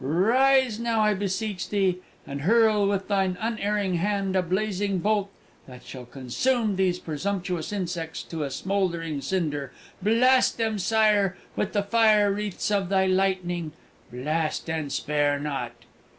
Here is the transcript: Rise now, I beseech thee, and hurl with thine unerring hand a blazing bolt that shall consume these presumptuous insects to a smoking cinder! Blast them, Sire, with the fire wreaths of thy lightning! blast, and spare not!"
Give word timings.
Rise 0.03 0.79
now, 0.79 1.01
I 1.01 1.13
beseech 1.13 1.69
thee, 1.69 1.99
and 2.25 2.41
hurl 2.41 2.87
with 2.87 3.07
thine 3.07 3.37
unerring 3.39 3.97
hand 3.97 4.35
a 4.35 4.41
blazing 4.41 4.97
bolt 4.97 5.29
that 5.67 5.83
shall 5.85 6.05
consume 6.07 6.75
these 6.75 6.97
presumptuous 6.97 7.71
insects 7.71 8.23
to 8.23 8.41
a 8.41 8.49
smoking 8.49 9.21
cinder! 9.21 9.71
Blast 10.01 10.57
them, 10.57 10.79
Sire, 10.79 11.37
with 11.55 11.73
the 11.73 11.83
fire 11.83 12.31
wreaths 12.31 12.71
of 12.71 12.89
thy 12.89 13.05
lightning! 13.05 13.73
blast, 14.11 14.67
and 14.71 14.91
spare 14.91 15.37
not!" 15.37 15.73